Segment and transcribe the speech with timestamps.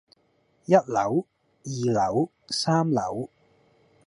[0.65, 1.27] 一樓，
[1.63, 3.29] 二樓，三樓